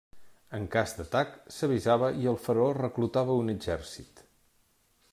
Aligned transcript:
En 0.59 0.63
cas 0.75 0.93
d'atac, 1.01 1.35
s'avisava 1.57 2.11
i 2.23 2.27
el 2.33 2.41
faraó 2.47 2.73
reclutava 2.81 3.39
un 3.45 3.57
exèrcit. 3.57 4.29